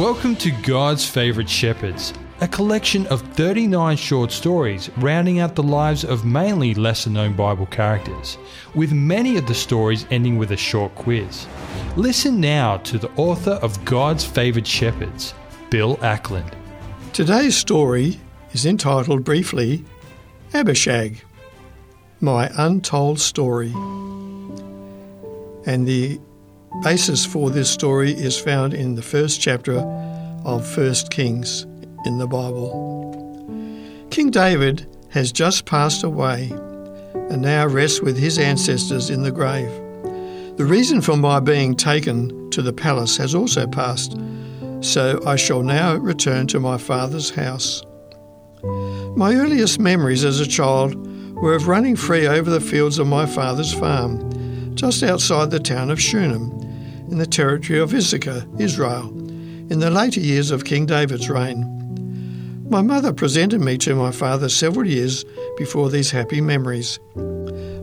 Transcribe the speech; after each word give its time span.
Welcome 0.00 0.34
to 0.36 0.50
God's 0.50 1.06
Favourite 1.06 1.50
Shepherds, 1.50 2.14
a 2.40 2.48
collection 2.48 3.06
of 3.08 3.20
39 3.34 3.98
short 3.98 4.32
stories 4.32 4.88
rounding 4.96 5.40
out 5.40 5.54
the 5.54 5.62
lives 5.62 6.04
of 6.04 6.24
mainly 6.24 6.72
lesser 6.72 7.10
known 7.10 7.34
Bible 7.34 7.66
characters, 7.66 8.38
with 8.74 8.92
many 8.92 9.36
of 9.36 9.46
the 9.46 9.54
stories 9.54 10.06
ending 10.10 10.38
with 10.38 10.52
a 10.52 10.56
short 10.56 10.94
quiz. 10.94 11.46
Listen 11.96 12.40
now 12.40 12.78
to 12.78 12.96
the 12.96 13.10
author 13.16 13.58
of 13.60 13.84
God's 13.84 14.24
Favourite 14.24 14.66
Shepherds, 14.66 15.34
Bill 15.68 16.02
Ackland. 16.02 16.56
Today's 17.12 17.54
story 17.54 18.18
is 18.54 18.64
entitled 18.64 19.22
briefly 19.22 19.84
Abishag, 20.54 21.22
My 22.20 22.50
Untold 22.56 23.20
Story. 23.20 23.74
And 25.66 25.86
the 25.86 26.18
basis 26.82 27.26
for 27.26 27.50
this 27.50 27.70
story 27.70 28.12
is 28.12 28.38
found 28.40 28.72
in 28.72 28.94
the 28.94 29.02
first 29.02 29.40
chapter 29.40 29.78
of 30.44 30.66
First 30.66 31.10
Kings 31.10 31.64
in 32.06 32.18
the 32.18 32.26
Bible. 32.26 32.88
King 34.10 34.30
David 34.30 34.86
has 35.10 35.30
just 35.32 35.66
passed 35.66 36.02
away 36.04 36.50
and 37.30 37.42
now 37.42 37.66
rests 37.66 38.00
with 38.00 38.16
his 38.16 38.38
ancestors 38.38 39.10
in 39.10 39.22
the 39.22 39.30
grave. 39.30 39.70
The 40.56 40.64
reason 40.64 41.02
for 41.02 41.16
my 41.16 41.40
being 41.40 41.74
taken 41.74 42.50
to 42.50 42.62
the 42.62 42.72
palace 42.72 43.16
has 43.18 43.34
also 43.34 43.66
passed, 43.66 44.16
so 44.80 45.20
I 45.26 45.36
shall 45.36 45.62
now 45.62 45.96
return 45.96 46.46
to 46.48 46.60
my 46.60 46.78
father's 46.78 47.30
house. 47.30 47.82
My 49.16 49.34
earliest 49.34 49.78
memories 49.78 50.24
as 50.24 50.40
a 50.40 50.46
child 50.46 50.94
were 51.36 51.54
of 51.54 51.68
running 51.68 51.96
free 51.96 52.26
over 52.26 52.48
the 52.48 52.60
fields 52.60 52.98
of 52.98 53.06
my 53.06 53.26
father's 53.26 53.72
farm, 53.72 54.74
just 54.76 55.02
outside 55.02 55.50
the 55.50 55.60
town 55.60 55.90
of 55.90 56.00
Shunem, 56.00 56.59
in 57.10 57.18
the 57.18 57.26
territory 57.26 57.80
of 57.80 57.92
Issachar, 57.92 58.46
Israel, 58.58 59.08
in 59.70 59.80
the 59.80 59.90
later 59.90 60.20
years 60.20 60.50
of 60.50 60.64
King 60.64 60.86
David's 60.86 61.28
reign. 61.28 61.64
My 62.70 62.82
mother 62.82 63.12
presented 63.12 63.60
me 63.60 63.76
to 63.78 63.96
my 63.96 64.12
father 64.12 64.48
several 64.48 64.86
years 64.86 65.24
before 65.58 65.90
these 65.90 66.10
happy 66.10 66.40
memories. 66.40 67.00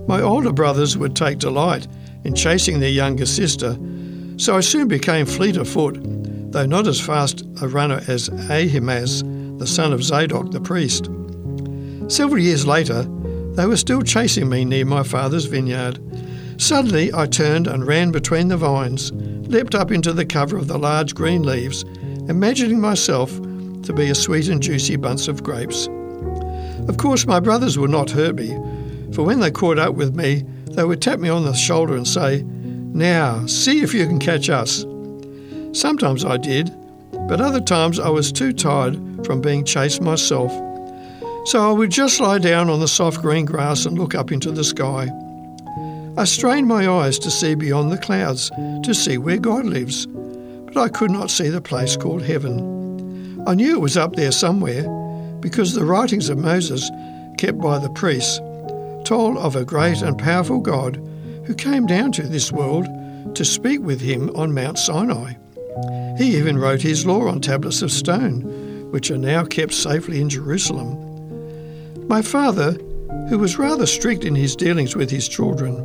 My 0.08 0.22
older 0.22 0.54
brothers 0.54 0.98
would 0.98 1.16
take 1.16 1.40
delight 1.40 1.88
in 2.24 2.36
chasing 2.36 2.80
their 2.80 2.90
younger 2.90 3.26
sister, 3.26 3.78
so 4.38 4.56
I 4.56 4.62
soon 4.62 4.88
became 4.88 5.26
fleet 5.26 5.58
of 5.58 5.68
foot, 5.68 5.98
though 6.52 6.66
not 6.66 6.88
as 6.88 7.02
fast 7.02 7.44
a 7.62 7.68
runner 7.68 8.02
as 8.08 8.30
Ahimaaz, 8.30 9.24
the 9.58 9.68
son 9.68 9.92
of 9.92 10.04
Zadok 10.04 10.52
the 10.52 10.62
priest. 10.62 11.10
Several 12.10 12.42
years 12.42 12.66
later, 12.66 13.04
they 13.56 13.66
were 13.66 13.76
still 13.76 14.02
chasing 14.02 14.48
me 14.48 14.64
near 14.64 14.86
my 14.86 15.04
father's 15.04 15.46
vineyard. 15.46 16.00
Suddenly, 16.58 17.14
I 17.14 17.28
turned 17.28 17.68
and 17.68 17.86
ran 17.86 18.12
between 18.12 18.48
the 18.48 18.58
vines, 18.58 19.12
leapt 19.14 19.76
up 19.76 19.92
into 19.92 20.12
the 20.12 20.26
cover 20.26 20.58
of 20.58 20.68
the 20.68 20.80
large 20.80 21.14
green 21.14 21.44
leaves, 21.44 21.84
imagining 22.28 22.82
myself 22.82 23.32
to 23.84 23.94
be 23.94 24.10
a 24.10 24.16
sweet 24.16 24.50
and 24.50 24.62
juicy 24.62 24.96
bunch 24.96 25.28
of 25.28 25.44
grapes. 25.44 25.88
Of 26.88 26.98
course, 26.98 27.28
my 27.28 27.40
brothers 27.40 27.78
would 27.78 27.92
not 27.92 28.10
hurt 28.10 28.36
me, 28.36 28.56
for 29.14 29.24
when 29.24 29.40
they 29.40 29.52
caught 29.52 29.78
up 29.78 29.94
with 29.94 30.16
me, 30.16 30.44
they 30.72 30.84
would 30.84 31.02
tap 31.02 31.20
me 31.20 31.30
on 31.30 31.46
the 31.46 31.54
shoulder 31.54 31.96
and 31.96 32.08
say, 32.08 32.44
Now, 32.44 33.46
see 33.46 33.82
if 33.82 33.94
you 33.94 34.08
can 34.08 34.20
catch 34.20 34.50
us. 34.50 34.84
Sometimes 35.74 36.26
I 36.26 36.38
did, 36.38 36.72
but 37.28 37.40
other 37.40 37.62
times 37.62 38.00
I 38.00 38.10
was 38.10 38.32
too 38.32 38.52
tired 38.52 38.96
from 39.26 39.42
being 39.42 39.64
chased 39.64 40.02
myself. 40.02 40.52
So 41.46 41.70
I 41.70 41.72
would 41.72 41.92
just 41.92 42.20
lie 42.20 42.40
down 42.40 42.70
on 42.70 42.80
the 42.80 42.88
soft 42.88 43.22
green 43.22 43.46
grass 43.46 43.86
and 43.86 43.98
look 43.98 44.16
up 44.16 44.32
into 44.32 44.52
the 44.52 44.64
sky. 44.64 45.08
I 46.18 46.24
strained 46.24 46.68
my 46.68 46.88
eyes 46.90 47.20
to 47.20 47.30
see 47.30 47.54
beyond 47.54 47.92
the 47.92 47.98
clouds, 48.00 48.50
to 48.84 48.94
see 48.96 49.20
where 49.20 49.38
God 49.38 49.66
lives, 49.66 50.08
but 50.08 50.76
I 50.76 50.90
could 50.90 51.12
not 51.12 51.30
see 51.30 51.50
the 51.50 51.62
place 51.62 51.96
called 51.96 52.24
heaven. 52.24 53.44
I 53.46 53.54
knew 53.54 53.76
it 53.76 53.82
was 53.82 53.98
up 53.98 54.16
there 54.16 54.32
somewhere, 54.32 54.90
because 55.42 55.74
the 55.74 55.86
writings 55.86 56.30
of 56.30 56.40
Moses, 56.40 56.90
kept 57.38 57.60
by 57.60 57.78
the 57.78 57.92
priests, 57.92 58.40
told 59.08 59.38
of 59.38 59.56
a 59.56 59.64
great 59.64 60.02
and 60.02 60.18
powerful 60.18 60.60
God 60.60 60.96
who 61.46 61.54
came 61.54 61.86
down 61.86 62.12
to 62.14 62.24
this 62.24 62.52
world 62.52 62.88
to 63.36 63.46
speak 63.46 63.82
with 63.82 64.02
him 64.02 64.36
on 64.36 64.56
Mount 64.56 64.80
Sinai. 64.80 65.34
He 66.18 66.36
even 66.36 66.58
wrote 66.58 66.82
his 66.82 67.06
law 67.06 67.28
on 67.28 67.42
tablets 67.42 67.84
of 67.84 67.92
stone, 67.92 68.42
which 68.90 69.12
are 69.12 69.20
now 69.20 69.46
kept 69.46 69.74
safely 69.74 70.20
in 70.20 70.30
Jerusalem. 70.30 70.98
My 72.08 72.24
father, 72.24 72.72
who 73.30 73.38
was 73.38 73.60
rather 73.60 73.86
strict 73.86 74.26
in 74.26 74.34
his 74.34 74.56
dealings 74.56 74.96
with 74.96 75.12
his 75.12 75.28
children, 75.28 75.76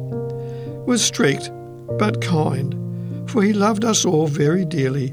was 0.86 1.04
strict 1.04 1.50
but 1.98 2.20
kind, 2.20 3.30
for 3.30 3.42
he 3.42 3.52
loved 3.52 3.84
us 3.84 4.04
all 4.04 4.26
very 4.26 4.64
dearly 4.64 5.12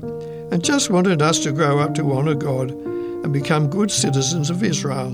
and 0.52 0.64
just 0.64 0.90
wanted 0.90 1.22
us 1.22 1.40
to 1.40 1.52
grow 1.52 1.80
up 1.80 1.94
to 1.96 2.12
honour 2.12 2.36
God 2.36 2.72
and 2.72 3.34
become 3.34 3.70
good 3.70 3.92
citizens 3.92 4.50
of 4.50 4.64
Israel. 4.64 5.12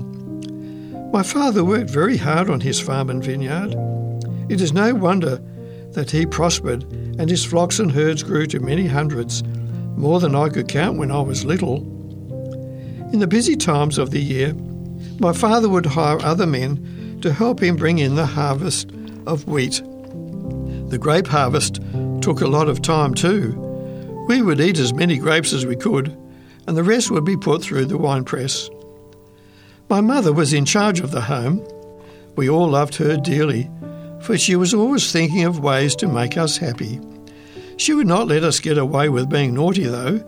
My 1.12 1.22
father 1.22 1.64
worked 1.64 1.90
very 1.90 2.16
hard 2.16 2.50
on 2.50 2.60
his 2.60 2.80
farm 2.80 3.10
and 3.10 3.22
vineyard. 3.22 3.74
It 4.48 4.60
is 4.60 4.72
no 4.72 4.94
wonder 4.94 5.40
that 5.92 6.10
he 6.10 6.26
prospered 6.26 6.84
and 7.18 7.28
his 7.28 7.44
flocks 7.44 7.78
and 7.78 7.90
herds 7.90 8.22
grew 8.22 8.46
to 8.46 8.60
many 8.60 8.86
hundreds, 8.86 9.42
more 9.96 10.20
than 10.20 10.34
I 10.34 10.48
could 10.48 10.68
count 10.68 10.98
when 10.98 11.10
I 11.10 11.20
was 11.20 11.44
little. 11.44 11.78
In 13.12 13.18
the 13.18 13.26
busy 13.26 13.56
times 13.56 13.98
of 13.98 14.10
the 14.10 14.20
year, 14.20 14.54
my 15.18 15.32
father 15.32 15.68
would 15.68 15.86
hire 15.86 16.20
other 16.22 16.46
men 16.46 17.18
to 17.22 17.32
help 17.32 17.62
him 17.62 17.76
bring 17.76 17.98
in 17.98 18.14
the 18.14 18.26
harvest 18.26 18.90
of 19.26 19.46
wheat. 19.48 19.82
The 20.88 20.98
grape 20.98 21.26
harvest 21.26 21.80
took 22.20 22.40
a 22.40 22.46
lot 22.46 22.68
of 22.68 22.80
time 22.80 23.12
too. 23.12 23.54
We 24.28 24.42
would 24.42 24.60
eat 24.60 24.78
as 24.78 24.94
many 24.94 25.18
grapes 25.18 25.52
as 25.52 25.66
we 25.66 25.76
could, 25.76 26.16
and 26.66 26.76
the 26.76 26.84
rest 26.84 27.10
would 27.10 27.24
be 27.24 27.36
put 27.36 27.62
through 27.62 27.86
the 27.86 27.98
wine 27.98 28.24
press. 28.24 28.70
My 29.88 30.00
mother 30.00 30.32
was 30.32 30.52
in 30.52 30.64
charge 30.64 31.00
of 31.00 31.10
the 31.10 31.20
home. 31.20 31.66
We 32.36 32.48
all 32.48 32.68
loved 32.68 32.96
her 32.96 33.16
dearly, 33.16 33.70
for 34.20 34.36
she 34.36 34.56
was 34.56 34.74
always 34.74 35.10
thinking 35.10 35.44
of 35.44 35.60
ways 35.60 35.94
to 35.96 36.08
make 36.08 36.36
us 36.36 36.56
happy. 36.56 37.00
She 37.76 37.92
would 37.92 38.06
not 38.06 38.28
let 38.28 38.42
us 38.42 38.60
get 38.60 38.78
away 38.78 39.08
with 39.08 39.28
being 39.28 39.54
naughty, 39.54 39.84
though, 39.84 40.24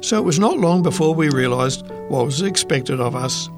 so 0.00 0.18
it 0.18 0.24
was 0.24 0.38
not 0.38 0.58
long 0.58 0.82
before 0.82 1.14
we 1.14 1.28
realised 1.30 1.88
what 2.08 2.24
was 2.24 2.42
expected 2.42 3.00
of 3.00 3.14
us. 3.16 3.48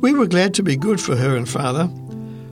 We 0.00 0.12
were 0.12 0.26
glad 0.26 0.54
to 0.54 0.62
be 0.62 0.76
good 0.76 1.00
for 1.00 1.14
her 1.14 1.36
and 1.36 1.48
father, 1.48 1.90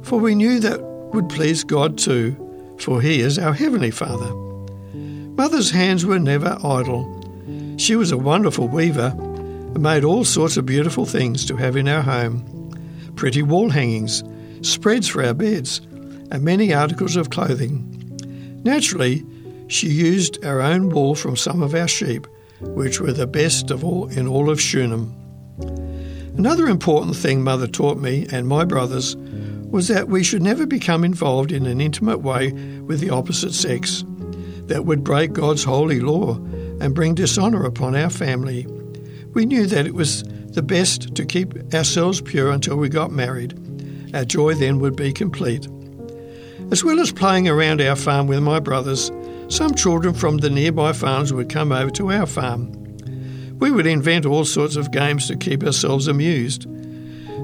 for 0.02 0.18
we 0.18 0.34
knew 0.34 0.60
that 0.60 0.80
would 0.82 1.28
please 1.28 1.64
God 1.64 1.98
too, 1.98 2.36
for 2.82 3.00
He 3.00 3.20
is 3.20 3.38
our 3.38 3.52
Heavenly 3.52 3.90
Father. 3.90 4.34
Mother's 4.94 5.70
hands 5.70 6.04
were 6.04 6.18
never 6.18 6.58
idle. 6.64 7.76
She 7.78 7.96
was 7.96 8.12
a 8.12 8.18
wonderful 8.18 8.68
weaver 8.68 9.14
and 9.16 9.80
made 9.80 10.04
all 10.04 10.24
sorts 10.24 10.56
of 10.56 10.66
beautiful 10.66 11.06
things 11.06 11.44
to 11.46 11.56
have 11.56 11.76
in 11.76 11.88
our 11.88 12.02
home 12.02 12.44
pretty 13.20 13.42
wall 13.42 13.68
hangings, 13.68 14.24
spreads 14.62 15.06
for 15.06 15.22
our 15.22 15.34
beds, 15.34 15.82
and 16.30 16.42
many 16.42 16.72
articles 16.72 17.16
of 17.16 17.28
clothing. 17.28 17.86
Naturally, 18.64 19.22
she 19.68 19.88
used 19.88 20.42
our 20.42 20.62
own 20.62 20.88
wool 20.88 21.14
from 21.14 21.36
some 21.36 21.62
of 21.62 21.74
our 21.74 21.86
sheep, 21.86 22.26
which 22.60 22.98
were 22.98 23.12
the 23.12 23.26
best 23.26 23.70
of 23.70 23.84
all 23.84 24.08
in 24.08 24.26
all 24.26 24.48
of 24.48 24.58
Shunem. 24.58 25.14
Another 26.36 26.66
important 26.66 27.14
thing 27.14 27.42
Mother 27.42 27.66
taught 27.66 27.98
me 27.98 28.26
and 28.32 28.48
my 28.48 28.64
brothers 28.64 29.16
was 29.70 29.88
that 29.88 30.08
we 30.08 30.22
should 30.22 30.42
never 30.42 30.66
become 30.66 31.04
involved 31.04 31.52
in 31.52 31.66
an 31.66 31.80
intimate 31.80 32.18
way 32.18 32.52
with 32.80 33.00
the 33.00 33.10
opposite 33.10 33.54
sex. 33.54 34.04
That 34.66 34.84
would 34.84 35.04
break 35.04 35.32
God's 35.32 35.64
holy 35.64 36.00
law 36.00 36.34
and 36.80 36.94
bring 36.94 37.14
dishonour 37.14 37.64
upon 37.64 37.94
our 37.94 38.10
family. 38.10 38.66
We 39.32 39.46
knew 39.46 39.66
that 39.66 39.86
it 39.86 39.94
was 39.94 40.24
the 40.52 40.62
best 40.62 41.14
to 41.14 41.24
keep 41.24 41.54
ourselves 41.72 42.20
pure 42.20 42.50
until 42.50 42.76
we 42.76 42.88
got 42.88 43.12
married. 43.12 43.54
Our 44.14 44.24
joy 44.24 44.54
then 44.54 44.80
would 44.80 44.96
be 44.96 45.12
complete. 45.12 45.68
As 46.70 46.84
well 46.84 47.00
as 47.00 47.12
playing 47.12 47.48
around 47.48 47.80
our 47.80 47.96
farm 47.96 48.26
with 48.26 48.42
my 48.42 48.60
brothers, 48.60 49.10
some 49.48 49.74
children 49.74 50.14
from 50.14 50.38
the 50.38 50.50
nearby 50.50 50.92
farms 50.92 51.32
would 51.32 51.48
come 51.48 51.72
over 51.72 51.90
to 51.90 52.12
our 52.12 52.26
farm. 52.26 52.72
We 53.58 53.70
would 53.70 53.86
invent 53.86 54.24
all 54.24 54.44
sorts 54.44 54.76
of 54.76 54.92
games 54.92 55.26
to 55.28 55.36
keep 55.36 55.62
ourselves 55.62 56.08
amused. 56.08 56.66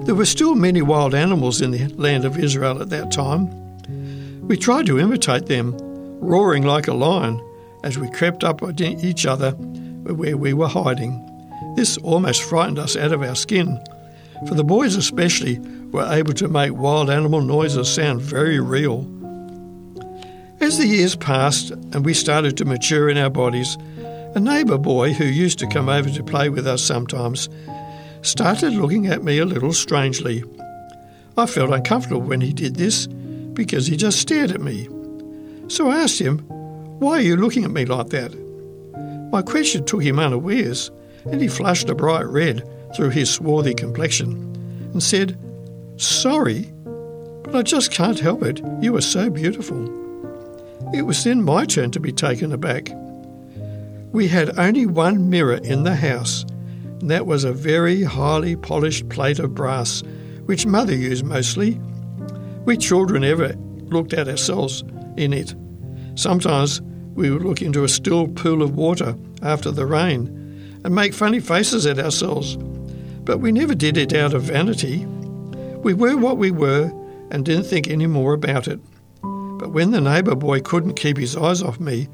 There 0.06 0.14
were 0.14 0.25
still 0.25 0.55
many 0.55 0.82
wild 0.82 1.17
animals 1.17 1.61
in 1.61 1.73
the 1.73 1.88
land 1.97 2.25
of 2.25 2.38
Israel 2.38 2.81
at 2.81 2.91
that 2.91 3.11
time. 3.11 3.50
We 4.47 4.56
tried 4.56 4.87
to 4.87 5.00
imitate 5.00 5.47
them, 5.47 5.76
roaring 6.20 6.62
like 6.62 6.87
a 6.87 6.94
lion 6.94 7.43
as 7.82 7.99
we 7.99 8.08
crept 8.12 8.44
up 8.44 8.62
on 8.62 8.81
each 8.81 9.26
other 9.26 9.50
where 9.50 10.37
we 10.37 10.53
were 10.53 10.69
hiding. 10.69 11.20
This 11.75 11.97
almost 11.99 12.44
frightened 12.44 12.79
us 12.79 12.94
out 12.94 13.11
of 13.11 13.20
our 13.20 13.35
skin, 13.35 13.85
for 14.47 14.55
the 14.55 14.62
boys 14.62 14.94
especially 14.94 15.58
were 15.91 16.06
able 16.08 16.35
to 16.35 16.47
make 16.47 16.73
wild 16.73 17.11
animal 17.11 17.41
noises 17.41 17.93
sound 17.93 18.23
very 18.23 18.61
real. 18.61 19.00
As 20.61 20.79
the 20.79 20.87
years 20.87 21.17
passed 21.17 21.73
and 21.73 22.05
we 22.05 22.14
started 22.14 22.56
to 22.58 22.64
mature 22.64 23.08
in 23.08 23.19
our 23.19 23.29
bodies, 23.29 23.76
a 24.37 24.41
neighbour 24.41 24.79
boy 24.79 25.14
who 25.14 25.25
used 25.25 25.58
to 25.58 25.67
come 25.67 25.88
over 25.88 26.11
to 26.11 26.23
play 26.23 26.49
with 26.49 26.67
us 26.69 26.85
sometimes 26.85 27.49
started 28.26 28.73
looking 28.73 29.06
at 29.06 29.23
me 29.23 29.38
a 29.38 29.44
little 29.44 29.73
strangely. 29.73 30.43
I 31.37 31.46
felt 31.46 31.70
uncomfortable 31.70 32.23
when 32.23 32.40
he 32.40 32.52
did 32.52 32.76
this 32.76 33.06
because 33.06 33.87
he 33.87 33.96
just 33.96 34.20
stared 34.20 34.50
at 34.50 34.61
me. 34.61 34.88
So 35.69 35.90
I 35.90 35.99
asked 35.99 36.19
him, 36.19 36.38
Why 36.99 37.19
are 37.19 37.23
you 37.23 37.37
looking 37.37 37.64
at 37.64 37.70
me 37.70 37.84
like 37.84 38.08
that? 38.08 38.34
My 39.32 39.43
question 39.43 39.84
took 39.84 40.02
him 40.02 40.19
unawares, 40.19 40.90
and 41.25 41.40
he 41.40 41.49
flushed 41.49 41.90
a 41.90 41.94
bright 41.94 42.26
red 42.26 42.69
through 42.94 43.11
his 43.11 43.31
swarthy 43.31 43.75
complexion 43.75 44.32
and 44.93 45.02
said, 45.02 45.38
Sorry, 45.96 46.72
but 47.43 47.55
I 47.55 47.62
just 47.62 47.93
can't 47.93 48.19
help 48.19 48.43
it. 48.43 48.61
You 48.81 48.96
are 48.96 49.00
so 49.00 49.31
beautiful. 49.31 49.84
It 50.94 51.02
was 51.02 51.25
then 51.25 51.43
my 51.43 51.64
turn 51.64 51.90
to 51.93 52.00
be 52.00 52.12
taken 52.12 52.52
aback. 52.52 52.90
We 54.12 54.29
had 54.29 54.58
only 54.58 54.87
one 54.87 55.29
mirror 55.29 55.58
in 55.62 55.82
the 55.82 55.96
house, 55.96 56.44
that 57.00 57.26
was 57.26 57.44
a 57.44 57.52
very 57.52 58.02
highly 58.02 58.56
polished 58.56 59.08
plate 59.08 59.38
of 59.38 59.54
brass, 59.54 60.02
which 60.46 60.66
Mother 60.66 60.94
used 60.94 61.25
mostly. 61.25 61.81
We 62.64 62.76
children 62.76 63.25
ever 63.25 63.54
looked 63.88 64.12
at 64.12 64.28
ourselves 64.28 64.82
in 65.16 65.32
it. 65.32 65.54
Sometimes 66.14 66.81
we 67.14 67.31
would 67.31 67.43
look 67.43 67.62
into 67.62 67.84
a 67.84 67.88
still 67.88 68.28
pool 68.28 68.62
of 68.62 68.75
water 68.75 69.16
after 69.43 69.70
the 69.70 69.87
rain 69.87 70.28
and 70.84 70.94
make 70.94 71.14
funny 71.14 71.40
faces 71.40 71.87
at 71.87 71.98
ourselves, 71.98 72.56
but 73.25 73.38
we 73.38 73.52
never 73.52 73.75
did 73.75 73.96
it 73.96 74.14
out 74.14 74.34
of 74.34 74.43
vanity. 74.43 75.04
We 75.82 75.94
were 75.94 76.16
what 76.16 76.38
we 76.38 76.50
were 76.50 76.93
and 77.31 77.44
didn't 77.44 77.64
think 77.64 77.88
any 77.88 78.06
more 78.06 78.32
about 78.34 78.69
it. 78.69 78.81
But 79.22 79.70
when 79.70 79.90
the 79.90 80.00
neighbour 80.00 80.34
boy 80.34 80.60
couldn't 80.60 80.94
keep 80.94 81.16
his 81.16 81.37
eyes 81.37 81.62
off 81.62 81.81
me, 81.81 82.08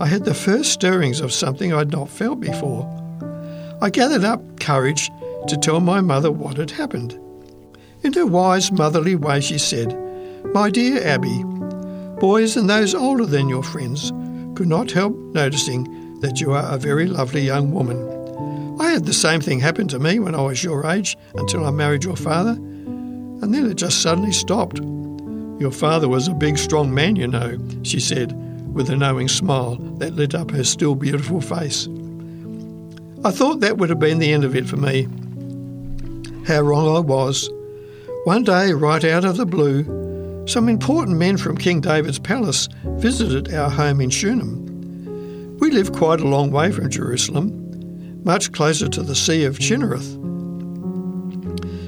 I 0.00 0.06
had 0.06 0.24
the 0.24 0.34
first 0.34 0.72
stirrings 0.72 1.20
of 1.20 1.32
something 1.32 1.72
I'd 1.72 1.92
not 1.92 2.08
felt 2.08 2.40
before. 2.40 2.86
I 3.80 3.90
gathered 3.90 4.24
up 4.24 4.58
courage 4.58 5.08
to 5.46 5.56
tell 5.56 5.78
my 5.80 6.00
mother 6.00 6.32
what 6.32 6.56
had 6.56 6.72
happened. 6.72 7.18
In 8.02 8.12
her 8.14 8.26
wise 8.26 8.72
motherly 8.72 9.14
way, 9.14 9.40
she 9.40 9.58
said, 9.58 9.96
My 10.52 10.68
dear 10.68 11.00
Abby, 11.04 11.44
boys 12.18 12.56
and 12.56 12.68
those 12.68 12.94
older 12.94 13.24
than 13.24 13.48
your 13.48 13.62
friends 13.62 14.10
could 14.56 14.68
not 14.68 14.90
help 14.90 15.16
noticing 15.16 16.20
that 16.20 16.40
you 16.40 16.52
are 16.52 16.74
a 16.74 16.78
very 16.78 17.06
lovely 17.06 17.42
young 17.42 17.70
woman. 17.70 18.78
I 18.80 18.90
had 18.90 19.06
the 19.06 19.12
same 19.12 19.40
thing 19.40 19.60
happen 19.60 19.86
to 19.88 20.00
me 20.00 20.18
when 20.18 20.34
I 20.34 20.42
was 20.42 20.64
your 20.64 20.84
age 20.84 21.16
until 21.34 21.64
I 21.64 21.70
married 21.70 22.02
your 22.02 22.16
father, 22.16 22.52
and 22.52 23.54
then 23.54 23.70
it 23.70 23.76
just 23.76 24.02
suddenly 24.02 24.32
stopped. 24.32 24.78
Your 25.60 25.72
father 25.72 26.08
was 26.08 26.26
a 26.26 26.34
big, 26.34 26.58
strong 26.58 26.92
man, 26.92 27.14
you 27.14 27.28
know, 27.28 27.56
she 27.84 28.00
said, 28.00 28.32
with 28.74 28.90
a 28.90 28.96
knowing 28.96 29.28
smile 29.28 29.76
that 29.98 30.14
lit 30.14 30.34
up 30.34 30.50
her 30.50 30.64
still 30.64 30.96
beautiful 30.96 31.40
face. 31.40 31.88
I 33.24 33.32
thought 33.32 33.58
that 33.60 33.78
would 33.78 33.90
have 33.90 33.98
been 33.98 34.20
the 34.20 34.32
end 34.32 34.44
of 34.44 34.54
it 34.54 34.68
for 34.68 34.76
me. 34.76 35.08
How 36.46 36.60
wrong 36.60 36.96
I 36.96 37.00
was. 37.00 37.50
One 38.24 38.44
day, 38.44 38.72
right 38.72 39.04
out 39.04 39.24
of 39.24 39.36
the 39.36 39.44
blue, 39.44 40.46
some 40.46 40.68
important 40.68 41.18
men 41.18 41.36
from 41.36 41.58
King 41.58 41.80
David's 41.80 42.20
palace 42.20 42.68
visited 42.84 43.52
our 43.52 43.68
home 43.68 44.00
in 44.00 44.10
Shunem. 44.10 45.58
We 45.58 45.72
live 45.72 45.92
quite 45.92 46.20
a 46.20 46.28
long 46.28 46.52
way 46.52 46.70
from 46.70 46.90
Jerusalem, 46.90 48.22
much 48.22 48.52
closer 48.52 48.88
to 48.88 49.02
the 49.02 49.16
Sea 49.16 49.44
of 49.44 49.58
Chinnereth. 49.58 50.14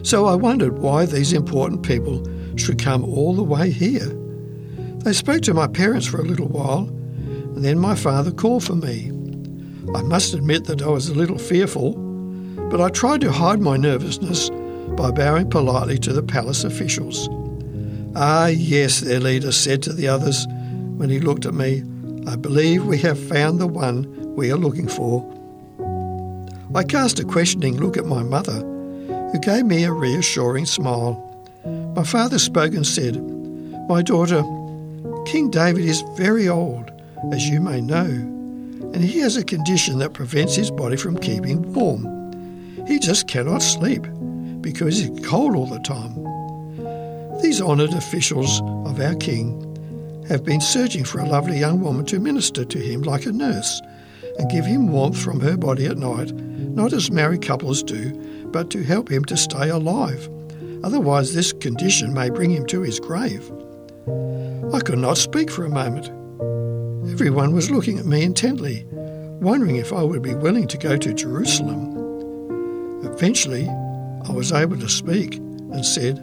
So 0.04 0.26
I 0.26 0.34
wondered 0.34 0.80
why 0.80 1.06
these 1.06 1.32
important 1.32 1.84
people 1.84 2.26
should 2.56 2.82
come 2.82 3.04
all 3.04 3.34
the 3.34 3.44
way 3.44 3.70
here. 3.70 4.10
They 5.04 5.12
spoke 5.12 5.42
to 5.42 5.54
my 5.54 5.68
parents 5.68 6.08
for 6.08 6.20
a 6.20 6.24
little 6.24 6.48
while, 6.48 6.88
and 6.88 7.64
then 7.64 7.78
my 7.78 7.94
father 7.94 8.32
called 8.32 8.64
for 8.64 8.74
me. 8.74 9.12
I 9.94 10.02
must 10.02 10.34
admit 10.34 10.64
that 10.64 10.82
I 10.82 10.88
was 10.88 11.08
a 11.08 11.14
little 11.14 11.38
fearful, 11.38 11.94
but 12.70 12.80
I 12.80 12.88
tried 12.90 13.20
to 13.22 13.32
hide 13.32 13.60
my 13.60 13.76
nervousness 13.76 14.50
by 14.96 15.10
bowing 15.10 15.48
politely 15.50 15.98
to 15.98 16.12
the 16.12 16.22
palace 16.22 16.64
officials. 16.64 17.28
Ah, 18.14 18.46
yes, 18.46 19.00
their 19.00 19.20
leader 19.20 19.52
said 19.52 19.82
to 19.82 19.92
the 19.92 20.08
others 20.08 20.46
when 20.96 21.10
he 21.10 21.18
looked 21.18 21.46
at 21.46 21.54
me, 21.54 21.82
I 22.26 22.36
believe 22.36 22.84
we 22.84 22.98
have 22.98 23.18
found 23.18 23.58
the 23.58 23.66
one 23.66 24.34
we 24.36 24.52
are 24.52 24.56
looking 24.56 24.88
for. 24.88 25.26
I 26.74 26.84
cast 26.84 27.18
a 27.18 27.24
questioning 27.24 27.78
look 27.78 27.96
at 27.96 28.04
my 28.06 28.22
mother, 28.22 28.60
who 29.32 29.38
gave 29.40 29.64
me 29.64 29.84
a 29.84 29.92
reassuring 29.92 30.66
smile. 30.66 31.26
My 31.96 32.04
father 32.04 32.38
spoke 32.38 32.74
and 32.74 32.86
said, 32.86 33.16
My 33.88 34.02
daughter, 34.02 34.42
King 35.24 35.50
David 35.50 35.84
is 35.84 36.02
very 36.16 36.48
old, 36.48 36.90
as 37.32 37.48
you 37.48 37.60
may 37.60 37.80
know, 37.80 38.39
and 38.92 39.04
he 39.04 39.20
has 39.20 39.36
a 39.36 39.44
condition 39.44 39.98
that 39.98 40.12
prevents 40.12 40.56
his 40.56 40.70
body 40.70 40.96
from 40.96 41.18
keeping 41.18 41.72
warm. 41.72 42.06
He 42.86 42.98
just 42.98 43.28
cannot 43.28 43.62
sleep 43.62 44.06
because 44.60 44.98
he's 44.98 45.26
cold 45.26 45.54
all 45.54 45.66
the 45.66 45.78
time. 45.80 46.14
These 47.42 47.62
honoured 47.62 47.94
officials 47.94 48.60
of 48.86 49.00
our 49.00 49.14
king 49.14 49.66
have 50.28 50.44
been 50.44 50.60
searching 50.60 51.04
for 51.04 51.20
a 51.20 51.28
lovely 51.28 51.58
young 51.58 51.80
woman 51.80 52.04
to 52.06 52.18
minister 52.18 52.64
to 52.64 52.78
him 52.78 53.02
like 53.02 53.26
a 53.26 53.32
nurse 53.32 53.80
and 54.38 54.50
give 54.50 54.64
him 54.64 54.88
warmth 54.88 55.20
from 55.20 55.40
her 55.40 55.56
body 55.56 55.86
at 55.86 55.98
night, 55.98 56.32
not 56.32 56.92
as 56.92 57.10
married 57.10 57.42
couples 57.42 57.82
do, 57.82 58.12
but 58.52 58.70
to 58.70 58.82
help 58.82 59.10
him 59.10 59.24
to 59.24 59.36
stay 59.36 59.68
alive. 59.68 60.28
Otherwise, 60.82 61.34
this 61.34 61.52
condition 61.52 62.14
may 62.14 62.30
bring 62.30 62.50
him 62.50 62.66
to 62.66 62.82
his 62.82 63.00
grave. 63.00 63.50
I 64.72 64.80
could 64.80 64.98
not 64.98 65.18
speak 65.18 65.50
for 65.50 65.64
a 65.64 65.70
moment. 65.70 66.10
Everyone 67.08 67.54
was 67.54 67.70
looking 67.70 67.98
at 67.98 68.04
me 68.04 68.22
intently, 68.22 68.86
wondering 69.40 69.76
if 69.76 69.92
I 69.92 70.02
would 70.02 70.22
be 70.22 70.34
willing 70.34 70.68
to 70.68 70.76
go 70.76 70.96
to 70.96 71.14
Jerusalem. 71.14 71.96
Eventually, 73.04 73.66
I 74.28 74.32
was 74.32 74.52
able 74.52 74.78
to 74.78 74.88
speak 74.88 75.36
and 75.36 75.84
said, 75.84 76.18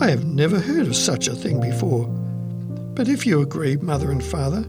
I 0.00 0.10
have 0.10 0.24
never 0.24 0.60
heard 0.60 0.86
of 0.86 0.96
such 0.96 1.26
a 1.26 1.34
thing 1.34 1.60
before. 1.60 2.06
But 2.94 3.08
if 3.08 3.26
you 3.26 3.40
agree, 3.40 3.76
Mother 3.76 4.10
and 4.10 4.22
Father, 4.22 4.66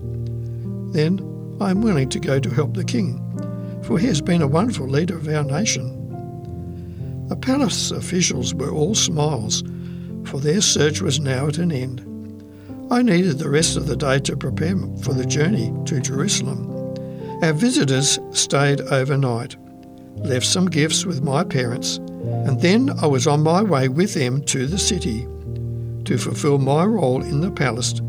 then 0.94 1.20
I 1.60 1.72
am 1.72 1.82
willing 1.82 2.10
to 2.10 2.20
go 2.20 2.40
to 2.40 2.50
help 2.50 2.74
the 2.74 2.86
King, 2.86 3.22
for 3.84 4.00
he 4.00 4.08
has 4.08 4.22
been 4.22 4.42
a 4.42 4.48
wonderful 4.48 4.88
leader 4.88 5.18
of 5.18 5.28
our 5.28 5.44
nation. 5.44 5.92
The 7.28 7.36
palace 7.36 7.92
officials 7.92 8.54
were 8.54 8.72
all 8.72 8.96
smiles, 8.96 9.64
for 10.24 10.40
their 10.40 10.62
search 10.62 11.02
was 11.02 11.20
now 11.20 11.48
at 11.48 11.58
an 11.58 11.72
end. 11.72 12.06
I 12.92 13.02
needed 13.02 13.40
the 13.40 13.50
rest 13.50 13.78
of 13.78 13.88
the 13.88 13.96
day 13.96 14.20
to 14.20 14.38
prepare 14.38 14.78
for 15.02 15.14
the 15.14 15.26
journey 15.26 15.74
to 15.86 16.00
Jerusalem. 16.00 16.72
Our 17.42 17.54
visitors 17.54 18.20
stayed 18.32 18.80
overnight, 18.82 19.56
left 20.18 20.46
some 20.46 20.68
gifts 20.68 21.04
with 21.04 21.24
my 21.24 21.44
parents, 21.44 21.98
and 21.98 22.62
then 22.62 22.92
I 23.02 23.08
was 23.08 23.26
on 23.26 23.42
my 23.42 23.64
way 23.64 23.88
with 23.88 24.14
them 24.14 24.44
to 24.44 24.68
the 24.68 24.78
city 24.78 25.28
to 26.06 26.18
fulfill 26.20 26.60
my 26.60 26.86
role 26.86 27.24
in 27.24 27.42
the 27.42 27.50
palace 27.50 28.00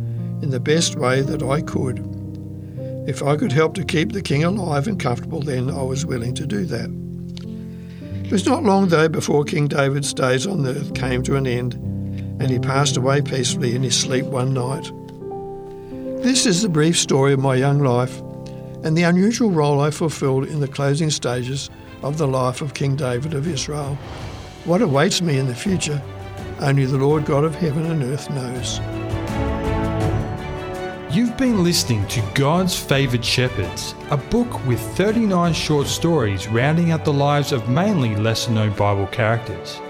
in 0.43 0.51
the 0.51 0.61
best 0.61 0.97
way 0.97 1.23
that 1.23 1.43
I 1.43 1.63
could. 1.63 2.05
If 3.09 3.23
I 3.23 3.37
could 3.37 3.53
help 3.53 3.75
to 3.75 3.85
keep 3.85 4.13
the 4.13 4.21
king 4.21 4.45
alive 4.45 4.89
and 4.89 5.01
comfortable, 5.01 5.41
then 5.41 5.71
I 5.71 5.83
was 5.83 6.05
willing 6.05 6.35
to 6.35 6.47
do 6.47 6.67
that. 6.67 6.91
It 8.27 8.31
was 8.33 8.45
not 8.45 8.63
long, 8.63 8.89
though, 8.89 9.09
before 9.09 9.45
King 9.45 9.69
David's 9.69 10.13
days 10.13 10.47
on 10.47 10.67
earth 10.67 10.93
came 10.95 11.23
to 11.23 11.37
an 11.37 11.47
end, 11.47 11.79
and 12.39 12.51
he 12.51 12.59
passed 12.59 12.97
away 12.97 13.23
peacefully 13.23 13.75
in 13.75 13.83
his 13.83 13.97
sleep 13.97 14.27
one 14.27 14.53
night. 14.55 14.91
This 16.23 16.47
is 16.47 16.63
the 16.63 16.69
brief 16.69 16.99
story 16.99 17.33
of 17.33 17.41
my 17.41 17.55
young 17.55 17.81
life 17.81 18.21
and 18.85 18.97
the 18.97 19.03
unusual 19.03 19.51
role 19.51 19.81
I 19.81 19.91
fulfilled 19.91 20.47
in 20.47 20.61
the 20.61 20.69
closing 20.69 21.11
stages 21.11 21.71
of 22.03 22.19
the 22.19 22.29
life 22.29 22.61
of 22.61 22.75
King 22.75 22.97
David 22.97 23.35
of 23.35 23.49
Israel. 23.49 23.97
What 24.65 24.83
awaits 24.83 25.23
me 25.23 25.39
in 25.39 25.47
the 25.47 25.55
future, 25.55 26.03
only 26.61 26.85
the 26.85 26.99
Lord 26.99 27.25
God 27.25 27.45
of 27.45 27.55
heaven 27.55 27.87
and 27.87 28.03
earth 28.03 28.31
knows. 28.31 28.81
You've 31.15 31.37
been 31.37 31.65
listening 31.65 32.07
to 32.09 32.23
God's 32.35 32.79
Favoured 32.79 33.25
Shepherds, 33.25 33.95
a 34.11 34.17
book 34.17 34.67
with 34.67 34.81
39 34.97 35.55
short 35.55 35.87
stories 35.87 36.47
rounding 36.47 36.91
out 36.91 37.05
the 37.05 37.13
lives 37.13 37.53
of 37.53 37.69
mainly 37.69 38.15
lesser 38.17 38.51
known 38.51 38.73
Bible 38.75 39.07
characters. 39.07 39.81